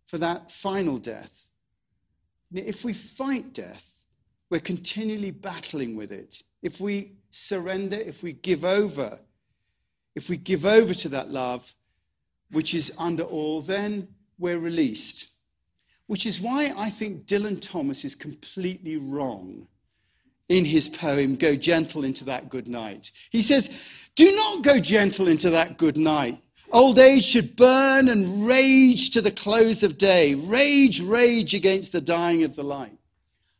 for 0.06 0.18
that 0.18 0.50
final 0.50 0.98
death. 0.98 1.48
If 2.52 2.84
we 2.84 2.92
fight 2.92 3.52
death, 3.52 4.04
we're 4.50 4.60
continually 4.60 5.30
battling 5.30 5.94
with 5.96 6.10
it. 6.10 6.42
If 6.62 6.80
we 6.80 7.12
surrender, 7.30 7.96
if 7.96 8.24
we 8.24 8.32
give 8.32 8.64
over, 8.64 9.20
if 10.16 10.28
we 10.28 10.36
give 10.36 10.66
over 10.66 10.92
to 10.94 11.08
that 11.10 11.30
love, 11.30 11.72
which 12.50 12.74
is 12.74 12.92
under 12.98 13.22
all, 13.22 13.60
then 13.60 14.08
we're 14.38 14.58
released. 14.58 15.28
Which 16.06 16.26
is 16.26 16.40
why 16.40 16.72
I 16.76 16.90
think 16.90 17.26
Dylan 17.26 17.60
Thomas 17.60 18.04
is 18.04 18.14
completely 18.14 18.96
wrong 18.96 19.68
in 20.48 20.64
his 20.64 20.88
poem, 20.88 21.36
Go 21.36 21.54
Gentle 21.54 22.04
into 22.04 22.24
That 22.24 22.48
Good 22.48 22.68
Night. 22.68 23.12
He 23.30 23.40
says, 23.40 23.70
Do 24.16 24.34
not 24.34 24.64
go 24.64 24.80
gentle 24.80 25.28
into 25.28 25.50
that 25.50 25.78
good 25.78 25.96
night. 25.96 26.42
Old 26.72 26.98
age 26.98 27.24
should 27.24 27.56
burn 27.56 28.08
and 28.08 28.46
rage 28.46 29.10
to 29.10 29.20
the 29.20 29.30
close 29.30 29.82
of 29.82 29.98
day. 29.98 30.34
Rage, 30.34 31.00
rage 31.00 31.54
against 31.54 31.92
the 31.92 32.00
dying 32.00 32.44
of 32.44 32.54
the 32.56 32.62
light. 32.62 32.96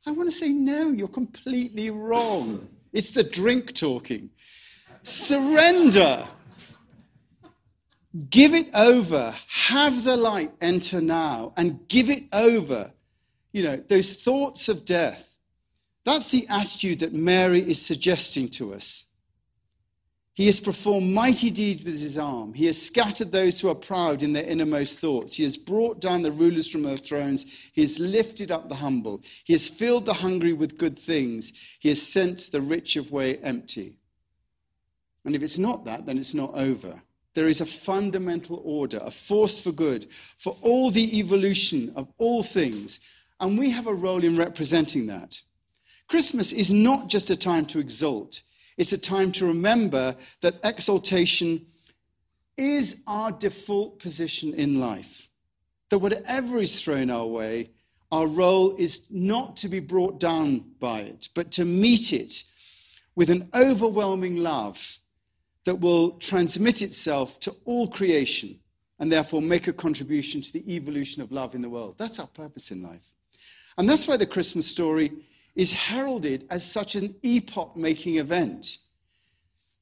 I 0.07 0.13
want 0.13 0.31
to 0.31 0.37
say, 0.37 0.49
no, 0.49 0.91
you're 0.91 1.09
completely 1.09 1.91
wrong. 1.91 2.69
It's 2.93 3.11
the 3.11 3.25
drink 3.25 3.75
talking. 3.75 4.31
Surrender. 5.03 6.27
Give 8.29 8.55
it 8.55 8.69
over. 8.75 9.35
Have 9.49 10.03
the 10.03 10.17
light 10.17 10.53
enter 10.61 11.01
now 11.01 11.53
and 11.57 11.87
give 11.89 12.11
it 12.11 12.25
over. 12.33 12.93
You 13.53 13.63
know, 13.63 13.77
those 13.77 14.23
thoughts 14.23 14.69
of 14.69 14.85
death. 14.85 15.37
That's 16.05 16.31
the 16.31 16.47
attitude 16.49 17.01
that 17.01 17.13
Mary 17.13 17.61
is 17.61 17.85
suggesting 17.85 18.49
to 18.51 18.75
us. 18.75 19.07
He 20.35 20.47
has 20.47 20.59
performed 20.59 21.13
mighty 21.13 21.51
deeds 21.51 21.85
with 21.85 22.01
his 22.01 22.17
arm. 22.17 22.55
He 22.55 22.65
has 22.67 22.81
scattered 22.81 23.31
those 23.31 23.61
who 23.61 23.69
are 23.69 23.75
proud 23.75 24.23
in 24.23 24.33
their 24.33 24.45
innermost 24.45 24.99
thoughts. 24.99 25.37
He 25.37 25.43
has 25.43 25.57
brought 25.57 26.01
down 26.01 26.23
the 26.23 26.33
rulers 26.33 26.71
from 26.71 26.83
their 26.83 26.97
thrones. 26.97 27.71
He 27.75 27.83
has 27.83 27.99
lifted 27.99 28.51
up 28.51 28.69
the 28.69 28.77
humble. 28.77 29.21
He 29.45 29.53
has 29.53 29.69
filled 29.69 30.07
the 30.07 30.15
hungry 30.15 30.53
with 30.53 30.79
good 30.79 30.99
things. 30.99 31.53
He 31.81 31.91
has 31.91 32.01
sent 32.01 32.51
the 32.53 32.63
rich 32.63 32.97
away 32.97 33.37
empty. 33.39 33.97
And 35.25 35.37
if 35.37 35.43
it's 35.43 35.59
not 35.59 35.85
that, 35.85 36.07
then 36.07 36.17
it's 36.17 36.35
not 36.35 36.55
over. 36.55 37.03
There 37.35 37.49
is 37.49 37.61
a 37.61 37.67
fundamental 37.67 38.61
order, 38.65 39.01
a 39.03 39.11
force 39.11 39.63
for 39.63 39.73
good, 39.73 40.11
for 40.39 40.57
all 40.63 40.91
the 40.91 41.19
evolution 41.19 41.93
of 41.95 42.09
all 42.19 42.43
things. 42.43 43.01
And 43.39 43.59
we 43.59 43.71
have 43.71 43.87
a 43.87 43.95
role 43.95 44.25
in 44.25 44.37
representing 44.37 45.07
that. 45.07 45.41
Christmas 46.09 46.53
is 46.53 46.73
not 46.73 47.09
just 47.09 47.31
a 47.31 47.37
time 47.37 47.67
to 47.67 47.79
exult, 47.79 48.43
it's 48.77 48.93
a 48.93 48.99
time 48.99 49.31
to 49.33 49.47
remember 49.47 50.17
that 50.41 50.59
exaltation 50.65 51.67
is 52.57 53.01
our 53.07 53.31
default 53.31 53.99
position 53.99 54.55
in 54.55 54.81
life. 54.81 55.29
That 55.91 55.99
whatever 55.99 56.59
is 56.59 56.83
thrown 56.83 57.11
our 57.11 57.27
way, 57.27 57.71
our 58.13 58.27
role 58.27 58.75
is 58.77 59.07
not 59.11 59.57
to 59.59 59.69
be 59.69 59.81
brought 59.81 60.19
down 60.19 60.73
by 60.81 61.01
it, 61.01 61.29
but 61.35 61.53
to 61.53 61.65
meet 61.65 62.13
it 62.13 62.43
with 63.15 63.31
an 63.31 63.49
overwhelming 63.55 64.39
love 64.39 64.99
that 65.65 65.81
will 65.81 66.13
transmit 66.13 66.83
itself 66.83 67.39
to 67.41 67.55
all 67.65 67.87
creation 67.89 68.59
and 68.99 69.11
therefore 69.11 69.43
make 69.43 69.67
a 69.67 69.73
contribution 69.73 70.43
to 70.43 70.53
the 70.53 70.75
evolution 70.75 71.23
of 71.23 71.33
love 71.33 71.55
in 71.55 71.63
the 71.63 71.69
world. 71.69 71.97
That's 71.99 72.19
our 72.19 72.27
purpose 72.27 72.71
in 72.71 72.83
life. 72.83 73.11
And 73.79 73.89
that's 73.89 74.07
why 74.07 74.17
the 74.17 74.27
Christmas 74.27 74.67
story 74.67 75.13
is 75.57 75.73
heralded 75.73 76.47
as 76.51 76.65
such 76.65 76.95
an 76.95 77.15
epoch 77.23 77.77
making 77.77 78.17
event. 78.17 78.79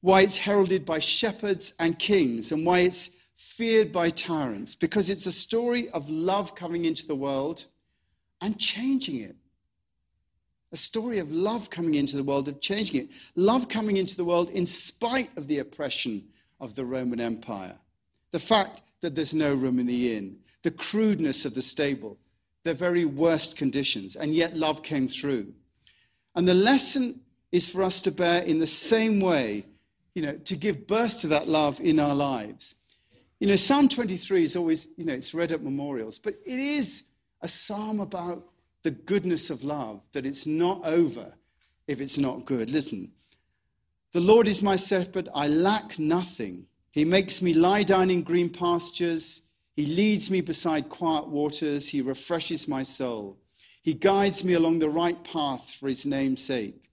Why 0.01 0.21
it's 0.21 0.37
heralded 0.37 0.85
by 0.85 0.99
shepherds 0.99 1.73
and 1.79 1.99
kings, 1.99 2.53
and 2.53 2.65
why 2.65 2.79
it's 2.79 3.17
feared 3.35 3.91
by 3.91 4.09
tyrants, 4.09 4.73
because 4.73 5.09
it's 5.09 5.25
a 5.25 5.31
story 5.31 5.89
of 5.89 6.09
love 6.09 6.55
coming 6.55 6.85
into 6.85 7.05
the 7.05 7.15
world 7.15 7.65
and 8.41 8.57
changing 8.57 9.19
it 9.19 9.35
a 10.71 10.77
story 10.77 11.19
of 11.19 11.31
love 11.31 11.69
coming 11.69 11.95
into 11.95 12.15
the 12.15 12.23
world, 12.23 12.47
of 12.47 12.61
changing 12.61 13.01
it. 13.01 13.11
Love 13.35 13.67
coming 13.67 13.97
into 13.97 14.15
the 14.15 14.25
world 14.25 14.49
in 14.51 14.65
spite 14.65 15.29
of 15.37 15.47
the 15.47 15.59
oppression 15.59 16.23
of 16.59 16.75
the 16.75 16.85
Roman 16.85 17.19
Empire. 17.19 17.75
The 18.31 18.39
fact 18.39 18.81
that 19.01 19.15
there's 19.15 19.33
no 19.33 19.53
room 19.53 19.79
in 19.79 19.87
the 19.87 20.15
inn, 20.15 20.37
the 20.63 20.71
crudeness 20.71 21.45
of 21.45 21.53
the 21.53 21.61
stable, 21.61 22.17
the 22.63 22.73
very 22.73 23.05
worst 23.05 23.57
conditions, 23.57 24.15
and 24.15 24.35
yet 24.35 24.55
love 24.55 24.83
came 24.83 25.07
through. 25.07 25.53
And 26.35 26.47
the 26.47 26.53
lesson 26.53 27.21
is 27.51 27.67
for 27.67 27.81
us 27.81 28.01
to 28.03 28.11
bear 28.11 28.43
in 28.43 28.59
the 28.59 28.67
same 28.67 29.19
way, 29.19 29.65
you 30.13 30.21
know, 30.21 30.35
to 30.35 30.55
give 30.55 30.85
birth 30.85 31.19
to 31.21 31.27
that 31.27 31.47
love 31.47 31.79
in 31.79 31.99
our 31.99 32.13
lives. 32.13 32.75
You 33.39 33.47
know, 33.47 33.55
Psalm 33.55 33.89
23 33.89 34.43
is 34.43 34.55
always, 34.55 34.89
you 34.97 35.05
know, 35.05 35.13
it's 35.13 35.33
read 35.33 35.51
at 35.51 35.63
memorials, 35.63 36.19
but 36.19 36.35
it 36.45 36.59
is 36.59 37.03
a 37.41 37.47
psalm 37.47 38.01
about 38.01 38.43
the 38.83 38.91
goodness 38.91 39.49
of 39.49 39.63
love, 39.63 40.01
that 40.13 40.25
it's 40.25 40.45
not 40.45 40.85
over 40.85 41.33
if 41.87 41.99
it's 42.01 42.17
not 42.17 42.45
good. 42.45 42.69
Listen, 42.69 43.11
the 44.11 44.19
Lord 44.19 44.47
is 44.47 44.63
my 44.63 44.75
shepherd, 44.75 45.29
I 45.33 45.47
lack 45.47 45.99
nothing. 45.99 46.65
He 46.91 47.05
makes 47.05 47.41
me 47.41 47.53
lie 47.53 47.83
down 47.83 48.09
in 48.09 48.23
green 48.23 48.49
pastures. 48.49 49.47
He 49.75 49.85
leads 49.85 50.31
me 50.31 50.41
beside 50.41 50.89
quiet 50.89 51.27
waters. 51.27 51.89
He 51.89 52.01
refreshes 52.01 52.67
my 52.67 52.83
soul. 52.83 53.37
He 53.83 53.93
guides 53.93 54.43
me 54.43 54.53
along 54.53 54.79
the 54.79 54.89
right 54.89 55.23
path 55.23 55.73
for 55.73 55.87
his 55.87 56.05
name's 56.05 56.43
sake. 56.43 56.89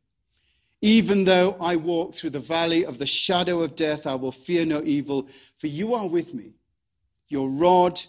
Even 0.82 1.24
though 1.24 1.56
I 1.58 1.76
walk 1.76 2.14
through 2.14 2.30
the 2.30 2.38
valley 2.38 2.84
of 2.84 2.98
the 2.98 3.06
shadow 3.06 3.62
of 3.62 3.76
death, 3.76 4.06
I 4.06 4.14
will 4.14 4.32
fear 4.32 4.66
no 4.66 4.82
evil, 4.82 5.28
for 5.58 5.66
you 5.66 5.94
are 5.94 6.06
with 6.06 6.34
me. 6.34 6.52
Your 7.28 7.48
rod 7.48 8.00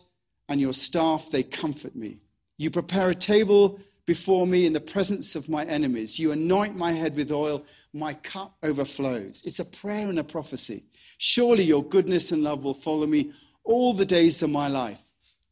and 0.49 0.59
your 0.59 0.73
staff, 0.73 1.31
they 1.31 1.43
comfort 1.43 1.95
me. 1.95 2.19
You 2.57 2.71
prepare 2.71 3.09
a 3.09 3.15
table 3.15 3.79
before 4.05 4.47
me 4.47 4.65
in 4.65 4.73
the 4.73 4.79
presence 4.79 5.35
of 5.35 5.49
my 5.49 5.65
enemies. 5.65 6.17
You 6.17 6.31
anoint 6.31 6.75
my 6.75 6.91
head 6.91 7.15
with 7.15 7.31
oil. 7.31 7.63
My 7.93 8.13
cup 8.13 8.55
overflows. 8.63 9.43
It's 9.45 9.59
a 9.59 9.65
prayer 9.65 10.09
and 10.09 10.19
a 10.19 10.23
prophecy. 10.23 10.83
Surely 11.17 11.63
your 11.63 11.83
goodness 11.83 12.31
and 12.31 12.43
love 12.43 12.63
will 12.63 12.73
follow 12.73 13.05
me 13.05 13.31
all 13.63 13.93
the 13.93 14.05
days 14.05 14.43
of 14.43 14.49
my 14.49 14.67
life, 14.67 14.99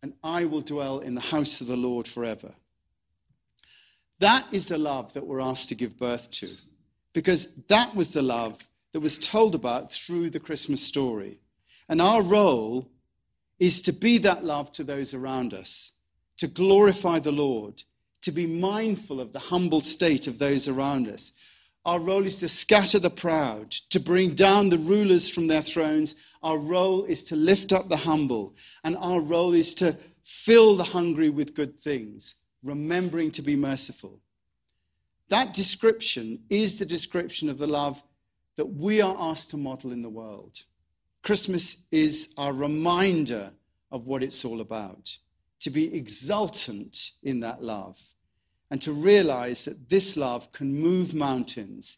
and 0.01 0.13
I 0.24 0.45
will 0.45 0.62
dwell 0.62 1.00
in 1.00 1.15
the 1.15 1.21
house 1.21 1.59
of 1.62 1.67
the 1.67 1.75
Lord 1.75 2.07
forever. 2.07 2.53
That 4.19 4.45
is 4.53 4.67
the 4.67 4.77
love 4.77 5.13
that 5.13 5.25
we're 5.25 5.41
asked 5.41 5.69
to 5.69 5.75
give 5.75 5.97
birth 5.97 6.31
to. 6.31 6.50
because 7.15 7.55
that 7.69 7.95
was 7.95 8.12
the 8.12 8.21
love 8.21 8.59
that 8.91 9.00
was 9.00 9.17
told 9.17 9.55
about 9.55 9.91
through 9.91 10.29
the 10.29 10.39
Christmas 10.39 10.83
story. 10.83 11.39
And 11.88 12.01
our 12.01 12.21
role 12.21 12.91
is 13.57 13.81
to 13.83 13.93
be 13.93 14.17
that 14.19 14.43
love 14.43 14.71
to 14.74 14.83
those 14.83 15.13
around 15.13 15.53
us, 15.53 15.93
to 16.37 16.47
glorify 16.47 17.19
the 17.19 17.31
Lord, 17.31 17.83
to 18.21 18.31
be 18.31 18.45
mindful 18.45 19.19
of 19.21 19.33
the 19.33 19.39
humble 19.39 19.79
state 19.79 20.27
of 20.27 20.39
those 20.39 20.67
around 20.67 21.07
us. 21.07 21.31
Our 21.85 21.99
role 21.99 22.25
is 22.25 22.39
to 22.39 22.47
scatter 22.47 22.97
the 22.97 23.11
proud, 23.11 23.71
to 23.91 23.99
bring 23.99 24.31
down 24.31 24.69
the 24.69 24.77
rulers 24.77 25.29
from 25.29 25.47
their 25.47 25.61
thrones. 25.61 26.15
Our 26.41 26.57
role 26.57 27.05
is 27.05 27.23
to 27.25 27.35
lift 27.35 27.71
up 27.71 27.89
the 27.89 27.97
humble. 27.97 28.55
And 28.83 28.97
our 28.97 29.21
role 29.21 29.53
is 29.53 29.75
to 29.75 29.95
fill 30.23 30.75
the 30.75 30.83
hungry 30.83 31.29
with 31.29 31.53
good 31.53 31.79
things, 31.79 32.35
remembering 32.63 33.29
to 33.31 33.43
be 33.43 33.55
merciful. 33.55 34.19
That 35.29 35.53
description 35.53 36.43
is 36.49 36.79
the 36.79 36.85
description 36.85 37.49
of 37.49 37.59
the 37.59 37.67
love 37.67 38.01
that 38.55 38.65
we 38.65 39.01
are 39.01 39.15
asked 39.19 39.51
to 39.51 39.57
model 39.57 39.91
in 39.91 40.01
the 40.01 40.09
world. 40.09 40.57
Christmas 41.21 41.85
is 41.91 42.33
our 42.37 42.53
reminder 42.53 43.51
of 43.91 44.05
what 44.05 44.23
it's 44.23 44.45
all 44.45 44.61
about, 44.61 45.17
to 45.59 45.69
be 45.69 45.95
exultant 45.95 47.12
in 47.24 47.39
that 47.39 47.63
love, 47.63 48.01
and 48.71 48.81
to 48.81 48.91
realize 48.91 49.65
that 49.65 49.89
this 49.89 50.17
love 50.17 50.51
can 50.51 50.74
move 50.74 51.13
mountains 51.13 51.97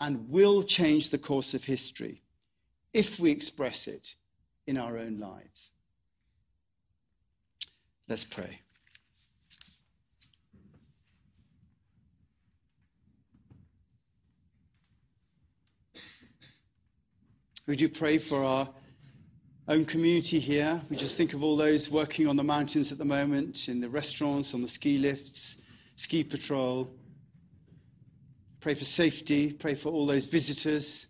and 0.00 0.28
will 0.28 0.62
change 0.62 1.10
the 1.10 1.18
course 1.18 1.54
of 1.54 1.64
history 1.64 2.22
if 2.92 3.18
we 3.18 3.30
express 3.30 3.86
it 3.86 4.14
in 4.66 4.76
our 4.76 4.98
own 4.98 5.18
lives. 5.18 5.70
Let's 8.08 8.24
pray. 8.24 8.60
We 17.66 17.76
do 17.76 17.90
pray 17.90 18.16
for 18.16 18.44
our 18.44 18.68
own 19.68 19.84
community 19.84 20.40
here. 20.40 20.80
We 20.90 20.96
just 20.96 21.16
think 21.16 21.34
of 21.34 21.44
all 21.44 21.56
those 21.56 21.90
working 21.90 22.26
on 22.26 22.36
the 22.36 22.42
mountains 22.42 22.90
at 22.90 22.98
the 22.98 23.04
moment, 23.04 23.68
in 23.68 23.80
the 23.80 23.88
restaurants, 23.88 24.54
on 24.54 24.62
the 24.62 24.68
ski 24.68 24.98
lifts, 24.98 25.62
ski 25.96 26.24
patrol. 26.24 26.90
Pray 28.60 28.74
for 28.74 28.84
safety. 28.84 29.52
Pray 29.52 29.74
for 29.74 29.90
all 29.90 30.06
those 30.06 30.24
visitors, 30.24 31.06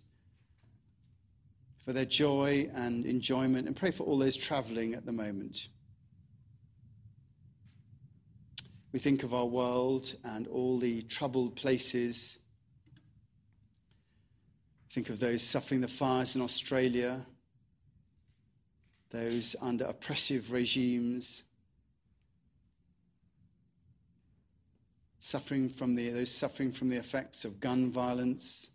for 1.85 1.93
their 1.93 2.05
joy 2.05 2.69
and 2.75 3.07
enjoyment, 3.07 3.67
and 3.67 3.77
pray 3.77 3.91
for 3.91 4.05
all 4.05 4.19
those 4.19 4.37
traveling 4.37 4.95
at 4.95 5.07
the 5.07 5.13
moment. 5.13 5.69
We 8.93 8.99
think 8.99 9.23
of 9.23 9.33
our 9.33 9.47
world 9.47 10.15
and 10.25 10.47
all 10.49 10.79
the 10.79 11.03
troubled 11.03 11.57
places 11.57 12.39
Think 14.91 15.11
of 15.11 15.21
those 15.21 15.43
suffering 15.43 15.83
the 15.83 15.89
fires 15.89 16.35
in 16.35 16.43
Australia, 16.43 17.27
those 19.11 19.57
under 19.61 19.85
oppressive 19.85 20.53
regimes, 20.53 21.45
suffering 25.19 25.69
from 25.69 25.95
the, 25.95 26.11
those 26.11 26.31
suffering 26.31 26.73
from 26.73 26.89
the 26.89 26.97
effects 26.97 27.45
of 27.45 27.61
gun 27.61 27.91
violence. 27.91 28.71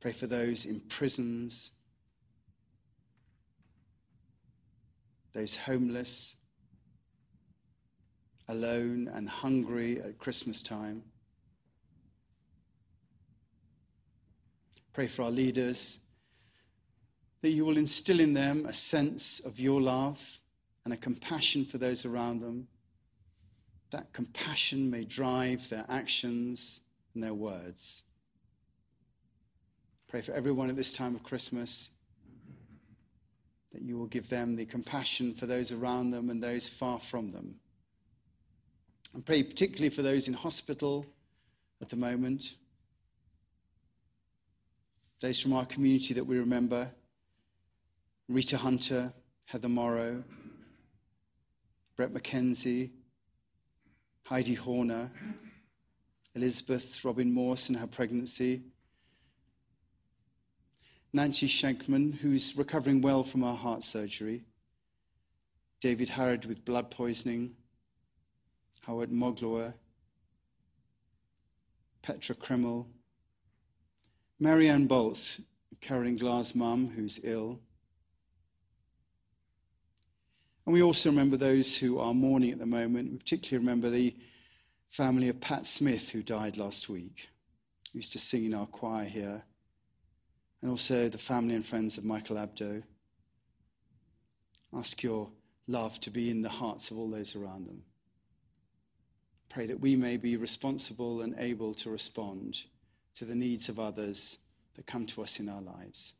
Pray 0.00 0.12
for 0.12 0.26
those 0.26 0.64
in 0.64 0.80
prisons, 0.88 1.72
those 5.32 5.56
homeless, 5.56 6.36
alone 8.48 9.10
and 9.12 9.28
hungry 9.28 10.00
at 10.00 10.18
Christmas 10.18 10.62
time. 10.62 11.02
Pray 14.92 15.06
for 15.06 15.22
our 15.22 15.30
leaders, 15.30 16.00
that 17.42 17.50
you 17.50 17.64
will 17.64 17.76
instill 17.76 18.20
in 18.20 18.34
them 18.34 18.66
a 18.66 18.74
sense 18.74 19.40
of 19.40 19.60
your 19.60 19.80
love 19.80 20.40
and 20.84 20.92
a 20.92 20.96
compassion 20.96 21.64
for 21.64 21.78
those 21.78 22.04
around 22.04 22.40
them. 22.40 22.66
That 23.90 24.12
compassion 24.12 24.90
may 24.90 25.04
drive 25.04 25.68
their 25.68 25.84
actions 25.88 26.80
and 27.14 27.22
their 27.22 27.34
words. 27.34 28.04
Pray 30.08 30.20
for 30.20 30.32
everyone 30.32 30.70
at 30.70 30.76
this 30.76 30.92
time 30.92 31.14
of 31.14 31.22
Christmas 31.22 31.90
that 33.72 33.82
you 33.82 33.98
will 33.98 34.06
give 34.06 34.28
them 34.28 34.56
the 34.56 34.64
compassion 34.64 35.34
for 35.34 35.46
those 35.46 35.70
around 35.70 36.10
them 36.10 36.30
and 36.30 36.42
those 36.42 36.66
far 36.66 36.98
from 36.98 37.32
them. 37.32 37.60
And 39.14 39.24
pray 39.24 39.42
particularly 39.42 39.90
for 39.90 40.02
those 40.02 40.26
in 40.26 40.34
hospital 40.34 41.06
at 41.80 41.88
the 41.88 41.96
moment 41.96 42.56
those 45.20 45.40
from 45.40 45.52
our 45.52 45.66
community 45.66 46.14
that 46.14 46.24
we 46.24 46.38
remember 46.38 46.90
Rita 48.28 48.58
Hunter, 48.58 49.12
Heather 49.46 49.70
Morrow, 49.70 50.22
Brett 51.96 52.10
McKenzie, 52.10 52.90
Heidi 54.24 54.52
Horner, 54.52 55.10
Elizabeth 56.34 57.02
Robin 57.06 57.32
Morse 57.32 57.70
and 57.70 57.78
her 57.78 57.86
pregnancy, 57.86 58.62
Nancy 61.14 61.48
Schenkman, 61.48 62.18
who's 62.18 62.58
recovering 62.58 63.00
well 63.00 63.24
from 63.24 63.42
her 63.42 63.54
heart 63.54 63.82
surgery, 63.82 64.44
David 65.80 66.10
Harrod 66.10 66.44
with 66.44 66.66
blood 66.66 66.90
poisoning, 66.90 67.56
Howard 68.82 69.10
Moglower, 69.10 69.72
Petra 72.02 72.34
Krimmel, 72.34 72.86
Marianne 74.38 74.86
Bolts, 74.86 75.40
Carolyn 75.80 76.16
Glass' 76.16 76.54
mum, 76.54 76.88
who's 76.94 77.24
ill. 77.24 77.60
And 80.68 80.74
we 80.74 80.82
also 80.82 81.08
remember 81.08 81.38
those 81.38 81.78
who 81.78 81.98
are 81.98 82.12
mourning 82.12 82.50
at 82.50 82.58
the 82.58 82.66
moment. 82.66 83.10
We 83.10 83.16
particularly 83.16 83.64
remember 83.64 83.88
the 83.88 84.14
family 84.90 85.30
of 85.30 85.40
Pat 85.40 85.64
Smith, 85.64 86.10
who 86.10 86.22
died 86.22 86.58
last 86.58 86.90
week. 86.90 87.30
He 87.90 88.00
used 88.00 88.12
to 88.12 88.18
sing 88.18 88.44
in 88.44 88.52
our 88.52 88.66
choir 88.66 89.06
here. 89.06 89.44
And 90.60 90.70
also 90.70 91.08
the 91.08 91.16
family 91.16 91.54
and 91.54 91.64
friends 91.64 91.96
of 91.96 92.04
Michael 92.04 92.36
Abdo. 92.36 92.82
Ask 94.76 95.02
your 95.02 95.30
love 95.68 96.00
to 96.00 96.10
be 96.10 96.28
in 96.28 96.42
the 96.42 96.50
hearts 96.50 96.90
of 96.90 96.98
all 96.98 97.08
those 97.08 97.34
around 97.34 97.66
them. 97.66 97.82
Pray 99.48 99.66
that 99.68 99.80
we 99.80 99.96
may 99.96 100.18
be 100.18 100.36
responsible 100.36 101.22
and 101.22 101.34
able 101.38 101.72
to 101.76 101.88
respond 101.88 102.64
to 103.14 103.24
the 103.24 103.34
needs 103.34 103.70
of 103.70 103.80
others 103.80 104.36
that 104.74 104.86
come 104.86 105.06
to 105.06 105.22
us 105.22 105.40
in 105.40 105.48
our 105.48 105.62
lives. 105.62 106.12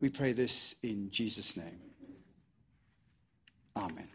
We 0.00 0.08
pray 0.08 0.32
this 0.32 0.74
in 0.82 1.12
Jesus' 1.12 1.56
name. 1.56 1.89
Amen. 3.76 4.08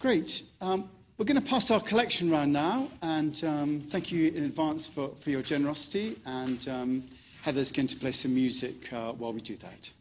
Great. 0.00 0.44
Um, 0.60 0.88
we're 1.18 1.26
going 1.26 1.36
to 1.36 1.46
pass 1.46 1.70
our 1.70 1.80
collection 1.80 2.30
round 2.30 2.50
now, 2.50 2.88
and 3.02 3.44
um, 3.44 3.80
thank 3.88 4.10
you 4.10 4.30
in 4.30 4.44
advance 4.44 4.86
for, 4.86 5.10
for 5.20 5.28
your 5.28 5.42
generosity. 5.42 6.16
And 6.24 6.66
um, 6.68 7.04
Heather's 7.42 7.70
going 7.70 7.88
to 7.88 7.96
play 7.96 8.12
some 8.12 8.34
music 8.34 8.90
uh, 8.92 9.12
while 9.12 9.34
we 9.34 9.42
do 9.42 9.56
that. 9.56 9.92